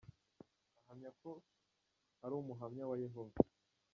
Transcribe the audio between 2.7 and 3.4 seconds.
wa Yehova.